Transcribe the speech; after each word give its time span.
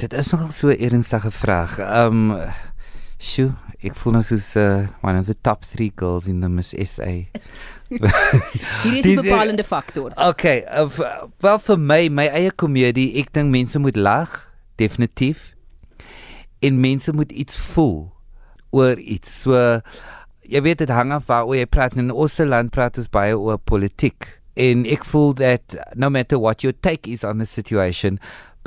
Dit 0.00 0.12
is 0.16 0.30
nogal 0.32 0.52
so 0.52 0.68
'n 0.68 0.80
ernstige 0.80 1.30
vraag. 1.30 1.78
Um, 1.78 2.32
sjoe, 3.18 3.52
ek 3.84 3.96
voel 4.00 4.12
nou 4.16 4.22
soos 4.24 4.56
uh, 4.56 4.88
one 5.04 5.18
of 5.18 5.26
the 5.26 5.36
top 5.40 5.64
3 5.64 5.92
girls 5.94 6.26
in 6.26 6.40
the 6.40 6.48
Miss 6.48 6.72
SA. 6.72 7.04
Hier 8.82 8.96
is 8.96 9.04
'n 9.04 9.20
bepalende 9.20 9.64
faktor. 9.64 10.12
Okay, 10.16 10.64
uh, 10.64 10.88
wel 11.38 11.58
vir 11.58 11.78
my, 11.78 12.08
my 12.08 12.26
eie 12.32 12.50
komedie, 12.50 13.12
ek 13.20 13.32
dink 13.32 13.52
mense 13.52 13.78
moet 13.78 13.96
lag, 13.96 14.32
definitief. 14.80 15.52
En 16.64 16.80
mense 16.80 17.12
moet 17.12 17.32
iets 17.32 17.58
voel 17.58 18.08
oor 18.70 18.96
iets. 18.96 19.42
So 19.42 19.80
jy 20.40 20.62
weet 20.64 20.78
dit 20.78 20.88
hang 20.88 21.12
af 21.12 21.28
waar 21.28 21.44
jy 21.52 21.66
praat 21.66 21.94
in 22.00 22.10
ons 22.10 22.38
land 22.38 22.72
praat 22.72 22.96
ons 22.96 23.12
baie 23.12 23.36
oor 23.36 23.58
politiek. 23.58 24.39
En 24.56 24.84
ek 24.86 25.04
voel 25.06 25.34
that 25.38 25.76
no 25.94 26.10
matter 26.10 26.38
what 26.38 26.64
your 26.64 26.74
take 26.82 27.10
is 27.10 27.24
on 27.24 27.38
the 27.38 27.46
situation, 27.46 28.18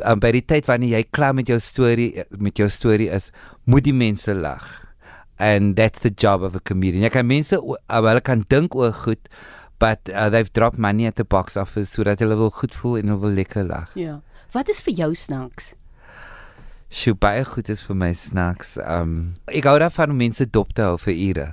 um, 0.05 0.19
by 0.23 0.31
die 0.35 0.45
tyd 0.45 0.69
wanneer 0.69 0.97
jy 0.99 1.03
klaar 1.11 1.35
met 1.35 1.51
jou 1.51 1.59
storie 1.61 2.23
met 2.39 2.57
jou 2.59 2.69
storie 2.71 3.11
is, 3.13 3.31
moet 3.65 3.85
die 3.85 3.95
mense 3.95 4.33
lag 4.33 4.65
and 5.39 5.75
that's 5.75 5.99
the 5.99 6.09
job 6.09 6.43
of 6.43 6.55
a 6.55 6.61
comedian. 6.61 7.03
Jy 7.03 7.11
kan 7.13 7.27
mense 7.27 7.57
uh, 7.57 7.77
hulle 7.89 8.23
kan 8.23 8.45
dink 8.49 8.75
oor 8.79 8.93
goed 9.03 9.29
but 9.83 10.09
uh, 10.13 10.29
they've 10.29 10.51
dropped 10.53 10.77
money 10.77 11.05
at 11.05 11.17
the 11.19 11.25
box 11.25 11.57
office 11.57 11.91
sodat 11.91 12.21
hulle 12.23 12.37
wil 12.39 12.53
goed 12.55 12.75
voel 12.77 13.01
en 13.01 13.11
hulle 13.11 13.25
wil 13.25 13.35
lekker 13.41 13.65
lag. 13.67 13.89
Ja. 13.99 14.21
Wat 14.53 14.69
is 14.71 14.79
vir 14.85 14.95
jou 15.01 15.09
snaaks? 15.17 15.73
Sy 16.93 17.15
baie 17.17 17.41
goed 17.49 17.71
is 17.73 17.81
vir 17.89 17.97
my 17.97 18.11
snaaks. 18.15 18.77
Um 18.85 19.33
ek 19.49 19.67
hou 19.67 19.75
daarvan 19.81 20.13
om 20.13 20.21
mense 20.21 20.45
dop 20.45 20.71
te 20.77 20.85
hou 20.85 20.95
vir 21.07 21.17
ure. 21.17 21.47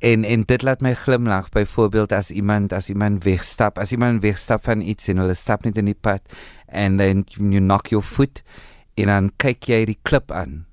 En 0.00 0.24
en 0.24 0.46
dit 0.48 0.62
laat 0.64 0.80
my 0.80 0.94
glimlag 0.96 1.50
byvoorbeeld 1.52 2.12
as 2.16 2.30
iemand 2.30 2.72
as 2.72 2.88
iemand 2.88 3.24
wegstap, 3.24 3.78
as 3.78 3.92
iemand 3.92 4.22
wegstap 4.22 4.64
van 4.64 4.80
iets 4.80 5.08
en 5.12 5.20
hulle 5.20 5.36
stap 5.36 5.64
net 5.68 5.76
in 5.76 5.90
die 5.90 5.98
pad 5.98 6.24
and 6.68 6.98
then 6.98 7.26
you 7.36 7.60
knock 7.60 7.92
your 7.92 8.04
foot 8.04 8.42
en 8.96 9.12
dan 9.12 9.30
kyk 9.36 9.68
jy 9.68 9.84
die 9.92 9.98
klip 10.02 10.32
aan 10.32 10.64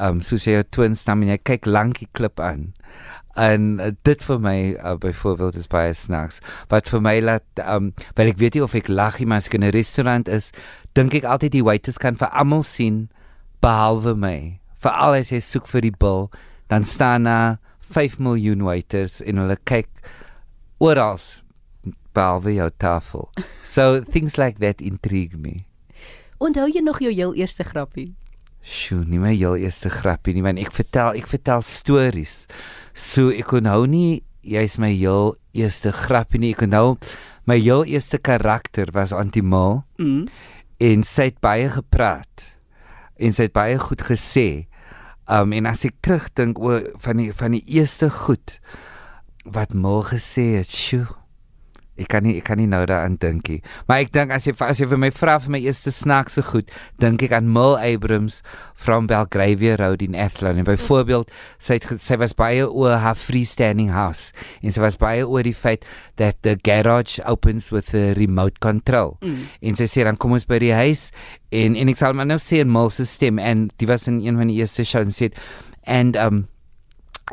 um 0.00 0.20
soos 0.24 0.46
jy 0.46 0.56
'n 0.58 0.68
twin 0.70 0.94
stam 0.96 1.22
en 1.22 1.32
jy 1.32 1.38
kyk 1.38 1.66
lank 1.66 1.98
die 2.00 2.08
klip 2.12 2.40
aan. 2.40 2.72
En 3.36 3.80
uh, 3.80 3.90
dit 4.04 4.24
vir 4.24 4.38
my 4.40 4.76
uh, 4.76 4.96
byvoorbeeld 4.96 5.56
is 5.56 5.68
baie 5.68 5.94
snacks. 5.94 6.40
But 6.68 6.88
vir 6.88 7.00
my 7.00 7.20
laat 7.20 7.44
um 7.64 7.92
wel 8.16 8.32
ek 8.32 8.38
weet 8.38 8.54
nie 8.54 8.62
of 8.64 8.74
ek 8.74 8.88
lag 8.88 9.18
nie, 9.18 9.26
maar 9.26 9.38
as 9.38 9.48
ek 9.48 9.54
in 9.54 9.64
'n 9.64 9.72
restaurant 9.72 10.28
is, 10.28 10.52
dink 10.94 11.14
ek 11.14 11.24
altyd 11.24 11.52
die 11.52 11.64
waiters 11.64 11.98
kan 11.98 12.16
vir 12.16 12.28
almal 12.28 12.62
sien 12.62 13.08
behalwe 13.60 14.14
my. 14.16 14.60
Vir 14.80 14.92
al 14.92 15.14
as 15.14 15.30
jy 15.32 15.40
soek 15.40 15.66
vir 15.66 15.80
die 15.80 15.96
bil, 15.96 16.30
dan 16.68 16.84
staan 16.84 17.24
daar 17.24 17.58
5 17.92 18.18
miljoen 18.22 18.64
waiters 18.66 19.20
en 19.24 19.40
hulle 19.42 19.58
kyk 19.68 19.90
oral 20.82 21.20
behalwe 22.12 22.56
jou 22.56 22.70
tafel. 22.82 23.28
So 23.64 24.00
things 24.00 24.36
like 24.36 24.60
that 24.60 24.80
intrigue 24.84 25.38
me. 25.38 25.64
Onthou 26.42 26.66
jy 26.68 26.82
nog 26.84 27.00
jou 27.00 27.12
heel 27.12 27.34
eerste 27.38 27.64
grappie? 27.64 28.10
Sjoe, 28.62 29.02
nie 29.06 29.18
my 29.22 29.32
heel 29.34 29.56
eerste 29.58 29.90
grappie 29.90 30.34
nie, 30.36 30.42
want 30.44 30.60
ek 30.62 30.74
vertel, 30.74 31.16
ek 31.18 31.30
vertel 31.30 31.64
stories. 31.66 32.46
So 32.94 33.32
ek 33.34 33.48
kon 33.50 33.66
nou 33.66 33.86
nie 33.90 34.22
jy's 34.42 34.76
my 34.82 34.90
heel 34.92 35.36
eerste 35.56 35.92
grappie 35.94 36.42
nie. 36.42 36.52
Ek 36.54 36.62
kon 36.64 36.74
nou 36.74 36.96
my 37.48 37.58
heel 37.58 37.86
eerste 37.90 38.20
karakter 38.22 38.90
was 38.94 39.14
Antimal. 39.14 39.82
Mm. 39.98 40.26
En 40.82 41.06
sy 41.06 41.30
het 41.30 41.40
baie 41.42 41.70
gepraat. 41.70 42.48
En 43.22 43.34
sy 43.34 43.48
het 43.48 43.54
baie 43.54 43.78
goed 43.78 44.02
gesê. 44.06 44.66
Um 45.30 45.52
en 45.54 45.68
as 45.70 45.84
ek 45.86 46.00
terugdink 46.02 46.58
oor 46.58 46.88
van 47.02 47.20
die 47.20 47.30
van 47.36 47.54
die 47.54 47.64
eerste 47.78 48.10
goed 48.10 48.58
wat 49.44 49.74
Mal 49.74 50.02
gesê 50.06 50.52
het, 50.60 50.70
sjoe 50.70 51.06
Ek 52.00 52.08
kan 52.08 52.24
nie 52.24 52.38
ek 52.38 52.46
kan 52.48 52.56
nie 52.56 52.68
nou 52.70 52.80
daaraan 52.88 53.18
dink 53.20 53.50
nie. 53.52 53.58
Maar 53.88 54.06
ek 54.06 54.12
dink 54.14 54.32
as 54.32 54.46
jy 54.48 54.54
as 54.64 54.80
jy 54.80 54.86
vir 54.88 55.00
my 55.00 55.10
vra 55.12 55.34
vir 55.42 55.52
my 55.52 55.60
eerste 55.60 55.92
snaakse 55.92 56.40
goed, 56.48 56.70
dink 57.02 57.20
ek 57.26 57.34
aan 57.36 57.50
Mil 57.52 57.76
Abrams 57.76 58.40
from 58.72 59.06
Belgravia 59.10 59.76
Road 59.76 60.00
in 60.04 60.16
Athlone. 60.16 60.62
En 60.62 60.68
byvoorbeeld, 60.68 61.28
sy 61.60 61.76
het 61.76 61.90
sy 62.00 62.16
was 62.22 62.32
baie 62.38 62.64
oor 62.64 62.96
haar 63.02 63.18
freestanding 63.18 63.92
house. 63.92 64.32
En 64.64 64.72
sy 64.72 64.80
was 64.80 64.96
baie 65.00 65.26
oor 65.26 65.44
die 65.44 65.56
feit 65.56 65.84
that 66.16 66.40
the 66.46 66.56
garage 66.64 67.20
opens 67.28 67.68
with 67.74 67.92
a 67.94 68.14
remote 68.16 68.62
control. 68.64 69.18
Mm. 69.20 69.50
En 69.60 69.76
sy 69.76 69.90
sê 69.90 70.06
dan 70.08 70.16
kom 70.16 70.32
ons 70.38 70.48
by 70.48 70.62
die 70.62 70.72
huis 70.72 71.10
en 71.52 71.76
en 71.76 71.92
ek 71.92 72.00
sal 72.00 72.16
maar 72.16 72.30
nou 72.30 72.40
sê 72.40 72.62
in 72.64 72.72
Mil 72.72 72.88
se 72.94 73.04
stem 73.08 73.36
en 73.42 73.68
dit 73.76 73.88
was 73.90 74.08
in 74.08 74.22
een 74.24 74.40
van 74.40 74.48
die 74.48 74.62
eerste 74.62 74.86
shows 74.88 75.10
en 75.10 75.16
sê 75.16 75.28
and 75.84 76.16
um 76.16 76.46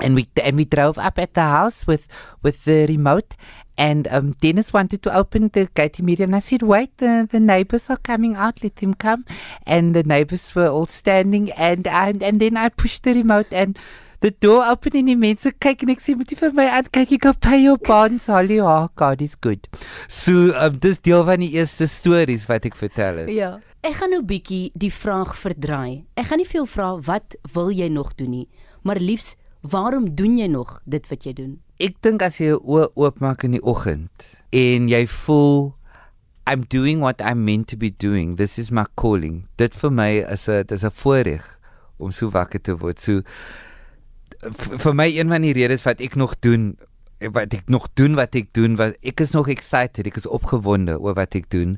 and 0.01 0.16
we 0.16 0.28
and 0.44 0.57
we 0.57 0.66
drove 0.66 0.97
up 0.97 1.17
at 1.19 1.34
the 1.34 1.47
house 1.47 1.88
with 1.88 2.07
with 2.44 2.66
the 2.66 2.85
remote 2.88 3.35
And 3.79 4.09
um, 4.12 4.34
Dennis 4.41 4.73
wanted 4.73 5.01
to 5.03 5.16
open 5.16 5.47
the 5.53 5.69
gate 5.73 6.00
immediately. 6.00 6.25
And 6.25 6.35
I 6.35 6.40
said, 6.40 6.63
wait, 6.63 6.97
the, 6.97 7.29
the 7.31 7.40
neighbors 7.40 7.90
are 7.90 7.95
coming 7.95 8.35
out. 8.35 8.62
Let 8.62 8.75
them 8.75 8.94
come. 8.94 9.23
And 9.66 9.95
the 9.95 10.03
neighbors 10.03 10.53
were 10.53 10.67
all 10.67 10.85
standing. 10.85 11.50
And, 11.53 11.88
and, 11.88 12.22
and 12.22 12.41
then 12.41 12.57
I 12.57 12.67
pushed 12.67 13.03
the 13.03 13.13
remote 13.13 13.53
and 13.53 13.79
the 14.19 14.31
door 14.31 14.66
opened 14.67 14.97
en 15.00 15.07
die 15.07 15.16
mense 15.16 15.47
kyk 15.63 15.85
en 15.85 15.94
ek 15.94 16.01
sê 16.03 16.12
moet 16.19 16.28
jy 16.28 16.35
vir 16.41 16.56
my 16.57 16.66
aan 16.75 16.88
kyk 16.91 17.13
ek 17.16 17.28
op 17.29 17.45
jou 17.56 17.75
bonds 17.88 18.28
Holly 18.28 18.59
oh 18.67 18.90
god 19.00 19.23
is 19.23 19.38
good. 19.40 19.69
So 20.11 20.51
um, 20.59 20.75
dis 20.84 21.00
deel 21.07 21.23
van 21.23 21.40
die 21.40 21.53
eerste 21.56 21.88
stories 21.88 22.50
wat 22.51 22.67
ek 22.67 22.75
vertel 22.75 23.23
het. 23.23 23.31
Ja. 23.31 23.53
Ek 23.79 23.96
gaan 24.01 24.11
nou 24.11 24.25
bietjie 24.28 24.73
die 24.75 24.91
vraag 24.91 25.38
verdraai. 25.40 26.03
Ek 26.19 26.28
gaan 26.28 26.44
nie 26.44 26.50
veel 26.50 26.67
vra 26.67 26.97
wat 27.07 27.40
wil 27.56 27.72
jy 27.72 27.88
nog 27.96 28.11
doen 28.19 28.41
nie, 28.41 28.47
maar 28.84 29.00
liefs 29.00 29.38
waarom 29.62 30.16
doen 30.16 30.38
jy 30.38 30.47
nog 30.47 30.81
dit 30.86 31.08
wat 31.09 31.24
jy 31.24 31.34
doen? 31.34 31.59
ek 31.80 31.96
dink 32.03 32.24
as 32.25 32.42
jy 32.42 32.50
jou 32.50 32.59
oë 32.75 32.90
oopmaak 33.00 33.46
in 33.47 33.53
die 33.56 33.64
oggend 33.64 34.34
en 34.56 34.90
jy 34.92 35.06
voel 35.08 35.72
I'm 36.50 36.66
doing 36.68 37.00
what 37.00 37.22
I'm 37.22 37.46
meant 37.46 37.68
to 37.70 37.78
be 37.78 37.92
doing. 37.94 38.36
This 38.40 38.58
is 38.58 38.72
my 38.74 38.88
calling. 38.97 39.44
Dit 39.62 39.75
vir 39.78 39.92
my 39.94 40.25
is 40.34 40.50
'n 40.50 40.66
dis 40.66 40.84
'n 40.84 40.92
voorreg 40.92 41.46
om 42.00 42.12
so 42.12 42.30
wakker 42.30 42.59
te 42.59 42.74
word. 42.74 43.00
So 43.00 43.22
vir 44.84 44.94
my 44.94 45.08
een 45.08 45.30
van 45.30 45.42
die 45.42 45.53
redes 45.53 45.84
wat 45.86 46.02
ek 46.02 46.16
nog 46.16 46.36
doen 46.40 46.76
wat 47.20 47.53
ek 47.53 47.70
nog 47.70 47.88
doen 47.94 48.16
wat 48.16 48.36
ek 48.36 48.52
doen 48.53 48.76
wat 48.76 48.96
ek 49.03 49.22
is 49.22 49.31
nog 49.31 49.47
excited, 49.47 50.08
ek 50.08 50.18
is 50.18 50.28
opgewonde 50.28 51.00
oor 51.00 51.14
wat 51.14 51.36
ek 51.36 51.50
doen. 51.50 51.78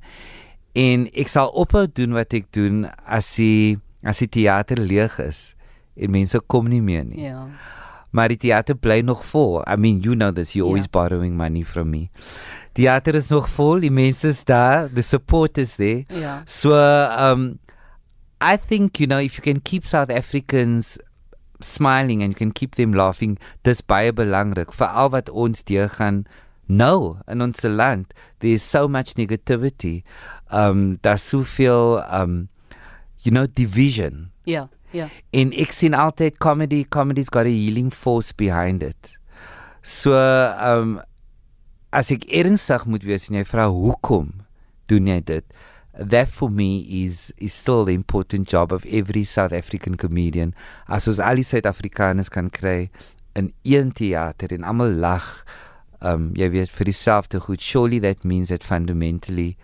En 0.73 1.09
ek 1.13 1.27
sal 1.27 1.49
ophou 1.49 1.85
doen 1.85 2.13
wat 2.13 2.33
ek 2.33 2.45
doen 2.51 2.89
as 3.05 3.35
die 3.35 3.77
as 4.03 4.17
die 4.17 4.29
teater 4.29 4.77
leeg 4.77 5.19
is 5.19 5.55
en 6.01 6.11
mense 6.11 6.39
kom 6.47 6.67
nie 6.67 6.81
meer 6.81 7.05
nie. 7.05 7.29
Ja 7.29 7.47
maar 8.11 8.31
die 8.31 8.39
teater 8.39 8.75
bly 8.75 8.99
nog 9.07 9.23
vol. 9.25 9.61
I 9.63 9.77
mean, 9.79 10.01
you 10.03 10.15
know 10.15 10.31
this, 10.31 10.53
you're 10.53 10.67
always 10.67 10.87
yeah. 10.87 10.91
borrowing 10.91 11.35
money 11.37 11.63
from 11.63 11.91
me. 11.91 12.09
Die 12.75 12.85
teater 12.85 13.15
is 13.15 13.29
nog 13.31 13.49
vol, 13.49 13.81
die 13.83 13.91
mense 13.91 14.27
is 14.27 14.43
daar, 14.47 14.89
the 14.93 15.03
support 15.03 15.57
is 15.57 15.75
there. 15.75 16.05
Yeah. 16.09 16.41
So 16.45 16.75
um 16.75 17.59
I 18.41 18.57
think, 18.57 18.99
you 18.99 19.07
know, 19.07 19.19
if 19.19 19.37
you 19.37 19.43
can 19.43 19.59
keep 19.59 19.85
South 19.85 20.09
Africans 20.09 20.97
smiling 21.61 22.23
and 22.23 22.31
you 22.33 22.35
can 22.37 22.51
keep 22.51 22.75
them 22.75 22.93
laughing, 22.93 23.37
dis 23.63 23.83
baie 23.85 24.11
belangrik 24.11 24.73
vir 24.73 24.87
al 24.87 25.11
wat 25.13 25.29
ons 25.29 25.63
deur 25.63 25.91
gaan 25.99 26.25
nou 26.67 27.17
in 27.31 27.43
ons 27.43 27.63
land. 27.63 28.13
There's 28.39 28.63
so 28.63 28.87
much 28.87 29.15
negativity. 29.15 30.01
Um 30.49 30.97
daar's 31.03 31.27
soveel 31.27 32.01
um 32.11 32.49
you 33.23 33.31
know 33.31 33.45
division. 33.47 34.31
Ja. 34.43 34.51
Yeah. 34.51 34.67
Ja. 34.91 35.07
En 35.31 35.53
ek 35.55 35.73
sien 35.75 35.95
altyd 35.95 36.37
comedy, 36.43 36.83
comedy's 36.83 37.31
got 37.31 37.47
a 37.47 37.53
healing 37.53 37.91
force 37.93 38.35
behind 38.35 38.83
it. 38.83 39.17
So, 39.81 40.13
ehm 40.15 40.97
um, 40.97 40.99
as 41.91 42.07
ek 42.13 42.23
ernstig 42.31 42.85
moet 42.87 43.03
wees 43.03 43.25
en 43.27 43.35
jy 43.35 43.43
vra 43.43 43.65
hoekom 43.67 44.29
doen 44.87 45.09
jy 45.11 45.17
dit? 45.27 45.57
That 45.91 46.29
for 46.31 46.47
me 46.47 46.85
is 47.03 47.33
is 47.35 47.51
still 47.53 47.83
the 47.87 47.95
important 47.95 48.47
job 48.47 48.71
of 48.71 48.85
every 48.85 49.25
South 49.27 49.51
African 49.51 49.97
comedian. 49.99 50.53
As 50.87 51.09
ons 51.11 51.19
al 51.19 51.41
die 51.41 51.47
Suid-Afrikaners 51.47 52.31
kan 52.31 52.47
kry 52.49 52.89
in 53.35 53.51
een 53.67 53.91
teater 53.91 54.55
en 54.55 54.63
almal 54.67 54.95
lag, 55.03 55.27
ehm 56.01 56.13
um, 56.13 56.29
jy 56.39 56.47
weet 56.55 56.71
vir 56.71 56.91
dieselfde 56.91 57.43
goed, 57.43 57.61
surely 57.61 57.99
that 57.99 58.23
means 58.23 58.49
that 58.49 58.63
fundamentally 58.63 59.57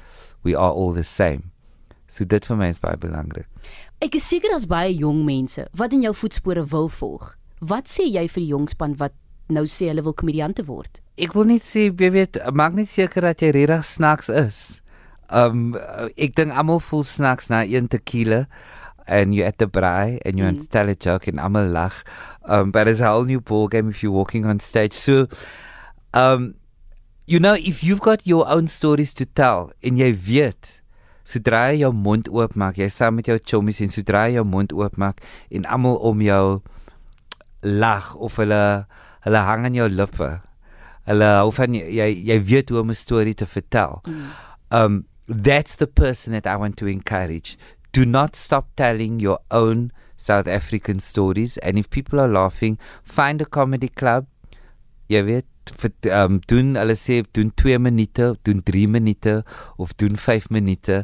we 0.44 0.56
are 0.56 0.72
all 0.72 0.94
the 0.94 1.08
same. 1.08 1.52
So 2.08 2.26
dit 2.26 2.46
vir 2.48 2.58
my 2.60 2.70
is 2.72 2.80
baie 2.80 2.98
belangrik. 3.00 3.48
Ek 4.04 4.16
is 4.16 4.28
seker 4.28 4.54
daar's 4.54 4.68
baie 4.70 4.94
jong 4.96 5.24
mense 5.28 5.68
wat 5.78 5.94
in 5.94 6.06
jou 6.06 6.14
voetspore 6.16 6.64
wil 6.72 6.90
volg. 7.00 7.34
Wat 7.60 7.90
sê 7.92 8.06
jy 8.08 8.28
vir 8.30 8.44
die 8.44 8.52
jong 8.54 8.68
span 8.72 8.96
wat 9.02 9.16
nou 9.52 9.66
sê 9.68 9.90
hulle 9.92 10.04
wil 10.06 10.16
komediante 10.16 10.66
word? 10.68 11.02
Ek 11.18 11.34
wil 11.34 11.48
net 11.50 11.66
sê, 11.66 11.88
jy 11.90 12.10
weet, 12.14 12.38
maak 12.54 12.76
net 12.78 12.92
seker 12.92 13.26
dat 13.26 13.42
jy 13.42 13.54
regtig 13.56 13.88
snacks 13.90 14.30
is. 14.30 14.60
Um 15.34 15.74
ek 16.16 16.38
dink 16.38 16.56
almal 16.56 16.80
voel 16.84 17.04
snacks 17.04 17.50
na 17.52 17.64
een 17.68 17.90
tequila 17.92 18.46
and 19.08 19.36
you 19.36 19.44
at 19.44 19.58
the 19.58 19.68
braai 19.68 20.20
and 20.24 20.40
you 20.40 20.46
mm. 20.46 20.70
tell 20.72 20.88
a 20.88 20.96
joke 20.96 21.28
and 21.28 21.40
almal 21.40 21.68
lag. 21.72 22.04
Um 22.46 22.72
but 22.72 22.88
it's 22.88 23.02
a 23.02 23.12
whole 23.12 23.26
new 23.26 23.42
ball 23.42 23.68
game 23.68 23.90
if 23.90 24.04
you're 24.04 24.16
walking 24.16 24.46
on 24.46 24.60
stage. 24.60 24.94
So 24.94 25.28
um 26.14 26.56
you 27.26 27.40
know 27.40 27.56
if 27.60 27.84
you've 27.84 28.00
got 28.00 28.28
your 28.28 28.48
own 28.48 28.68
stories 28.68 29.14
to 29.16 29.26
tell 29.26 29.74
en 29.84 30.00
jy 30.00 30.14
weet 30.14 30.80
sodra 31.28 31.68
jy 31.72 31.82
jou 31.84 31.92
mond 31.94 32.30
oopmaak, 32.32 32.80
jy 32.80 32.88
saam 32.94 33.20
met 33.20 33.28
jou 33.28 33.38
chommies 33.44 33.82
en 33.84 33.92
sodra 33.94 34.28
jy 34.28 34.40
jou 34.40 34.46
mond 34.48 34.74
oopmaak 34.74 35.20
en 35.52 35.68
almal 35.68 36.00
om 36.08 36.24
jou 36.24 36.44
lag 37.62 38.14
of 38.16 38.40
hulle 38.40 38.64
hulle 39.28 39.46
hang 39.50 39.68
aan 39.68 39.76
jou 39.76 39.90
lippe. 39.92 40.30
Hulle 41.08 41.30
hou 41.42 41.52
van 41.52 41.76
jy 41.76 42.10
jy 42.32 42.40
weet 42.44 42.72
hoe 42.72 42.80
om 42.80 42.90
'n 42.92 42.96
storie 42.96 43.36
te 43.36 43.46
vertel. 43.46 44.02
Mm. 44.06 44.32
Um 44.72 45.06
that's 45.28 45.76
the 45.76 45.88
person 45.88 46.32
that 46.32 46.48
I 46.48 46.56
want 46.56 46.78
to 46.78 46.88
encourage. 46.88 47.58
do 47.98 48.06
not 48.06 48.36
stop 48.36 48.68
telling 48.76 49.20
your 49.20 49.40
own 49.50 49.92
South 50.18 50.48
African 50.48 51.00
stories 51.00 51.58
and 51.60 51.80
if 51.80 51.90
people 51.90 52.20
are 52.20 52.28
laughing 52.28 52.78
find 53.04 53.42
a 53.42 53.46
comedy 53.58 53.90
club 53.90 54.28
jy 55.10 55.22
weet 55.26 55.48
vir 55.82 55.92
um, 56.14 56.40
doen 56.48 56.76
hulle 56.80 56.96
sê 56.96 57.24
doen 57.34 57.52
2 57.52 57.78
minute 57.80 58.36
doen 58.48 58.62
3 58.62 58.88
minute 58.88 59.44
of 59.78 59.94
doen 59.98 60.18
5 60.18 60.50
minute 60.52 61.04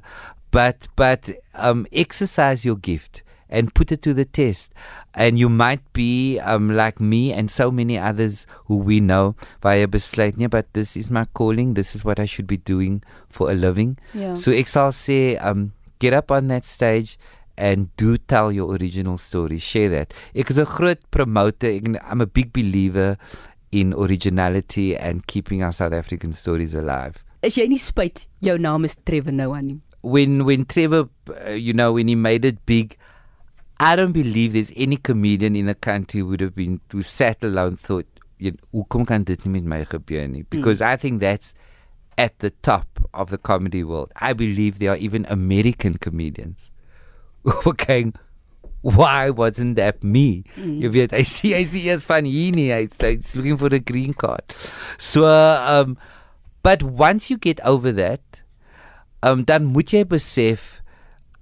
but 0.51 0.87
but 0.95 1.31
um, 1.55 1.85
exercise 1.91 2.65
your 2.65 2.77
gift 2.77 3.23
and 3.53 3.73
put 3.73 3.91
it 3.91 4.01
to 4.01 4.13
the 4.13 4.25
test. 4.25 4.73
And 5.13 5.37
you 5.37 5.47
might 5.47 5.81
be 5.93 6.39
um, 6.39 6.69
like 6.69 6.99
me 6.99 7.31
and 7.31 7.49
so 7.49 7.71
many 7.71 7.97
others 7.97 8.47
who 8.65 8.77
we 8.77 8.99
know 8.99 9.35
via 9.61 9.87
besluit 9.87 10.37
nee 10.37 10.47
but 10.47 10.65
this 10.73 10.97
is 10.97 11.11
my 11.11 11.25
calling 11.33 11.75
this 11.75 11.93
is 11.95 12.03
what 12.03 12.19
I 12.19 12.25
should 12.25 12.47
be 12.47 12.57
doing 12.57 13.03
for 13.29 13.51
a 13.51 13.53
living. 13.53 13.97
Ja. 14.13 14.35
so 14.35 14.51
sal 14.65 14.89
sê 14.91 15.37
um 15.39 15.71
get 15.99 16.13
up 16.13 16.31
on 16.31 16.49
that 16.49 16.65
stage 16.65 17.17
and 17.55 17.95
do 17.97 18.17
tell 18.17 18.51
your 18.51 18.73
original 18.73 19.17
story 19.17 19.59
share 19.59 19.89
that. 19.89 20.13
Ek 20.33 20.49
is 20.49 20.57
'n 20.57 20.65
groot 20.65 20.99
promoter 21.11 21.69
ek, 21.69 21.93
I'm 22.01 22.21
a 22.21 22.25
big 22.25 22.51
believer 22.51 23.17
in 23.81 23.93
originality 23.93 24.87
and 24.95 25.25
keeping 25.27 25.63
our 25.63 25.73
South 25.73 25.93
African 26.01 26.33
stories 26.33 26.73
alive 26.83 27.23
Is 27.43 27.57
jy 27.59 27.65
nie 27.67 27.81
spyt 27.83 28.27
jou 28.45 28.53
naam 28.61 28.85
is 28.87 28.93
Trevor 29.09 29.33
Noah 29.35 29.61
nie? 29.61 29.79
when 30.03 30.43
when 30.45 30.65
Trevor, 30.65 31.07
uh, 31.47 31.51
you 31.51 31.73
know, 31.73 31.93
when 31.93 32.07
he 32.11 32.15
made 32.15 32.45
it 32.45 32.65
big, 32.65 32.97
I 33.79 33.95
don't 33.95 34.11
believe 34.11 34.53
there's 34.53 34.71
any 34.75 34.97
comedian 34.97 35.55
in 35.55 35.65
the 35.65 35.75
country 35.75 36.21
would 36.21 36.41
have 36.41 36.53
been 36.55 36.81
who 36.91 37.01
sat 37.01 37.43
alone 37.43 37.77
thought, 37.77 38.05
"Ja, 38.37 38.51
"Hoekom 38.73 39.07
kan 39.07 39.23
dit 39.23 39.45
nie 39.45 39.53
met 39.53 39.63
my 39.63 39.79
gebeur 39.85 40.27
nie?" 40.27 40.43
Because 40.55 40.81
I 40.81 40.95
think 40.97 41.21
that's 41.21 41.53
at 42.17 42.37
the 42.39 42.51
top 42.69 42.99
of 43.13 43.29
the 43.29 43.37
comedy 43.37 43.83
world. 43.83 44.11
I 44.19 44.33
believe 44.33 44.79
there 44.79 44.91
are 44.91 44.99
even 44.99 45.25
American 45.29 45.95
comedians 45.97 46.69
who 47.43 47.55
were 47.65 47.79
going, 47.87 48.13
"Why 48.83 49.31
wasn't 49.31 49.75
that 49.75 50.03
me?" 50.03 50.43
You 50.55 50.91
weet, 50.91 51.13
I 51.19 51.23
see, 51.23 51.55
I 51.55 51.63
see, 51.63 51.89
as 51.89 52.05
van 52.05 52.25
hier 52.25 52.51
nie. 52.51 52.69
It's, 52.69 53.01
it's 53.01 53.35
looking 53.35 53.57
for 53.57 53.73
a 53.73 53.79
green 53.79 54.13
card. 54.13 54.43
So, 54.99 55.25
um, 55.25 55.97
but 56.61 56.83
once 56.83 57.31
you 57.31 57.37
get 57.37 57.59
over 57.65 57.91
that, 57.91 58.43
um, 59.23 59.43
dan 59.43 59.65
moet 59.65 59.91
jy 59.95 60.03
besef 60.03 60.83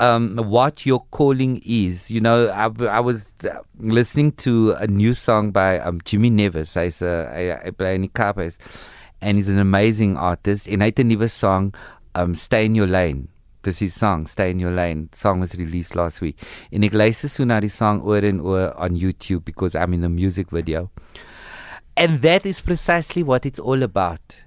um, 0.01 0.38
what 0.38 0.85
your 0.85 1.05
calling 1.11 1.61
is. 1.65 2.09
You 2.09 2.21
know, 2.21 2.47
I, 2.47 2.69
I 2.85 2.99
was 2.99 3.27
uh, 3.43 3.59
listening 3.77 4.31
to 4.43 4.71
a 4.73 4.88
new 4.88 5.13
song 5.13 5.51
by 5.51 5.79
um, 5.79 5.99
Jimmy 6.05 6.29
Nevis. 6.29 6.73
Hy's 6.73 7.01
hy 7.01 7.57
hy 7.63 7.69
bly 7.69 7.97
in 7.99 8.09
Kaap 8.09 8.39
and 9.21 9.38
he's 9.38 9.49
an 9.49 9.59
amazing 9.59 10.17
artist. 10.17 10.67
Hy 10.67 10.77
het 10.89 10.99
'n 10.99 11.07
nuwe 11.09 11.29
song 11.29 11.73
um 12.15 12.33
Stay 12.35 12.65
in 12.65 12.75
Your 12.75 12.88
Lane. 12.88 13.27
This 13.63 13.83
is 13.83 13.93
song 13.93 14.25
Stay 14.25 14.49
in 14.49 14.59
Your 14.59 14.71
Lane. 14.71 15.09
Song 15.13 15.39
was 15.39 15.53
released 15.55 15.95
last 15.95 16.19
week. 16.21 16.39
En 16.73 16.81
ek 16.81 16.95
luister 16.97 17.29
so 17.29 17.45
na 17.45 17.59
die 17.61 17.69
song 17.69 17.99
oor 18.01 18.25
en 18.25 18.39
oor 18.41 18.71
on 18.81 18.97
YouTube 18.97 19.45
because 19.45 19.75
I'm 19.77 19.93
in 19.93 20.01
the 20.01 20.09
music 20.09 20.49
video. 20.49 20.89
And 21.95 22.23
that 22.23 22.45
is 22.45 22.59
precisely 22.59 23.21
what 23.21 23.45
it's 23.45 23.59
all 23.59 23.83
about. 23.83 24.41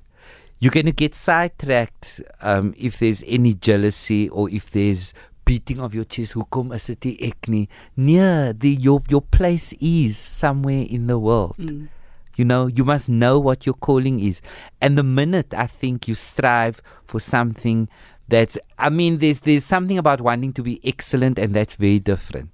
You're 0.59 0.75
going 0.75 0.87
to 0.87 0.93
get 0.93 1.15
sidetracked 1.15 2.23
um, 2.41 2.75
if 2.77 2.99
there's 2.99 3.23
any 3.29 3.55
jealousy 3.55 4.29
or 4.31 4.51
if 4.51 4.73
there's 4.73 5.15
beating 5.45 5.79
of 5.79 5.95
your 5.95 6.05
chest. 6.11 6.35
Hoekom 6.35 6.75
is 6.75 6.91
dit 6.91 7.15
ek 7.23 7.47
nie? 7.47 7.69
Nee, 7.95 8.51
the 8.59 8.75
your 8.75 9.03
your 9.07 9.23
place 9.23 9.75
is 9.79 10.19
somewhere 10.19 10.91
in 10.91 11.07
the 11.07 11.21
world. 11.21 11.55
Mm. 11.63 11.87
You 12.35 12.45
know, 12.45 12.67
you 12.67 12.85
must 12.85 13.09
know 13.09 13.39
what 13.39 13.65
your 13.65 13.79
calling 13.79 14.19
is. 14.19 14.41
And 14.81 14.99
the 14.99 15.05
minute 15.05 15.55
I 15.55 15.69
think 15.69 16.09
you 16.09 16.15
strive 16.15 16.83
for 17.05 17.21
something 17.21 17.87
that's 18.29 18.57
I 18.79 18.89
mean 18.89 19.19
there's 19.19 19.41
there's 19.41 19.65
something 19.65 19.99
about 19.99 20.21
wanting 20.21 20.53
to 20.55 20.63
be 20.63 20.81
excellent 20.85 21.39
and 21.39 21.55
that's 21.55 21.77
very 21.77 21.99
different. 21.99 22.51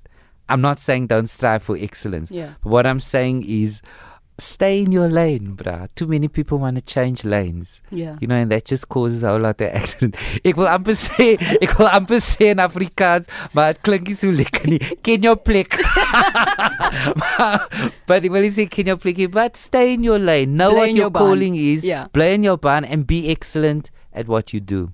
I'm 0.49 0.61
not 0.61 0.81
saying 0.81 1.06
don't 1.06 1.28
strive 1.28 1.62
for 1.62 1.76
excellence. 1.76 2.31
Yeah. 2.31 2.55
What 2.62 2.87
I'm 2.87 2.99
saying 2.99 3.44
is 3.46 3.82
stay 4.40 4.81
in 4.81 4.90
your 4.90 5.08
lane, 5.08 5.55
bruh. 5.55 5.88
Too 5.94 6.06
many 6.06 6.26
people 6.28 6.58
want 6.58 6.76
to 6.76 6.82
change 6.82 7.25
lanes. 7.25 7.81
Yeah. 7.90 8.17
You 8.20 8.26
know, 8.26 8.34
and 8.34 8.50
that 8.50 8.64
just 8.64 8.88
causes 8.88 9.22
a 9.22 9.28
whole 9.28 9.38
lot 9.38 9.61
of 9.61 9.69
accident. 9.69 10.17
Ek 10.44 10.56
wil 10.56 10.67
amper 10.67 10.96
sê, 10.99 11.37
ek 11.61 11.76
wil 11.78 11.90
amper 11.93 12.19
sê 12.25 12.50
in 12.55 12.62
Afrikaans, 12.64 13.31
maar 13.55 13.75
dit 13.75 13.82
klink 13.87 14.08
nie 14.11 14.19
so 14.19 14.32
lekker 14.34 14.70
nie. 14.73 14.81
Ken 15.06 15.26
jou 15.28 15.37
plek. 15.38 15.76
maar, 17.23 17.69
but 18.11 18.25
ek 18.25 18.31
wil 18.32 18.49
nie 18.49 18.55
sê 18.56 18.66
ken 18.70 18.90
jou 18.90 18.99
plek 19.00 19.20
nie, 19.23 19.31
but 19.31 19.61
stay 19.61 19.94
in 19.94 20.06
your 20.06 20.19
lane. 20.19 20.56
Know 20.56 20.73
what 20.81 20.90
in 20.90 20.99
your 20.99 21.12
calling 21.14 21.55
is. 21.61 21.87
Ja. 21.87 22.06
Play 22.16 22.34
in 22.34 22.49
your 22.49 22.58
band 22.58 22.88
and 22.90 23.06
be 23.06 23.28
excellent 23.31 23.93
at 24.12 24.26
what 24.26 24.55
you 24.56 24.61
do. 24.61 24.90